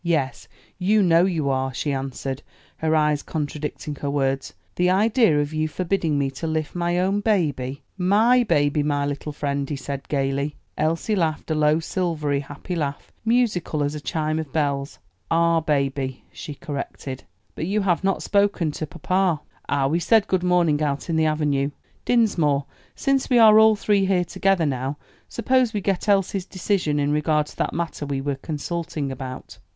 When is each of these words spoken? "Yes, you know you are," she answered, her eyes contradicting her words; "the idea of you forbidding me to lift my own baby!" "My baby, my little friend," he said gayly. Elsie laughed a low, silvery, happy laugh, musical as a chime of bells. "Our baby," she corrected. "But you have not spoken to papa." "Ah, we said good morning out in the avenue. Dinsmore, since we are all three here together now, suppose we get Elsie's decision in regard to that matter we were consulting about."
"Yes, 0.03 0.47
you 0.79 1.03
know 1.03 1.25
you 1.25 1.47
are," 1.51 1.71
she 1.75 1.91
answered, 1.93 2.41
her 2.77 2.95
eyes 2.95 3.21
contradicting 3.21 3.93
her 3.97 4.09
words; 4.09 4.51
"the 4.75 4.89
idea 4.89 5.39
of 5.39 5.53
you 5.53 5.67
forbidding 5.67 6.17
me 6.17 6.31
to 6.31 6.47
lift 6.47 6.73
my 6.73 6.97
own 6.97 7.19
baby!" 7.19 7.83
"My 7.99 8.43
baby, 8.43 8.81
my 8.81 9.05
little 9.05 9.31
friend," 9.31 9.69
he 9.69 9.75
said 9.75 10.09
gayly. 10.09 10.55
Elsie 10.75 11.15
laughed 11.15 11.51
a 11.51 11.53
low, 11.53 11.79
silvery, 11.79 12.39
happy 12.39 12.75
laugh, 12.75 13.11
musical 13.23 13.83
as 13.83 13.93
a 13.93 14.01
chime 14.01 14.39
of 14.39 14.51
bells. 14.51 14.97
"Our 15.29 15.61
baby," 15.61 16.23
she 16.33 16.55
corrected. 16.55 17.23
"But 17.53 17.67
you 17.67 17.81
have 17.81 18.03
not 18.03 18.23
spoken 18.23 18.71
to 18.71 18.87
papa." 18.87 19.41
"Ah, 19.69 19.85
we 19.85 19.99
said 19.99 20.25
good 20.25 20.41
morning 20.41 20.81
out 20.81 21.11
in 21.11 21.15
the 21.15 21.27
avenue. 21.27 21.69
Dinsmore, 22.05 22.65
since 22.95 23.29
we 23.29 23.37
are 23.37 23.59
all 23.59 23.75
three 23.75 24.07
here 24.07 24.25
together 24.25 24.65
now, 24.65 24.97
suppose 25.29 25.73
we 25.73 25.79
get 25.81 26.09
Elsie's 26.09 26.45
decision 26.47 26.99
in 26.99 27.11
regard 27.11 27.45
to 27.45 27.57
that 27.57 27.71
matter 27.75 28.07
we 28.07 28.19
were 28.19 28.33
consulting 28.37 29.11
about." 29.11 29.59